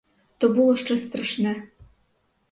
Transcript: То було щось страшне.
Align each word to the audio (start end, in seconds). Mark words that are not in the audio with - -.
То 0.37 0.49
було 0.49 0.75
щось 0.75 1.05
страшне. 1.07 1.67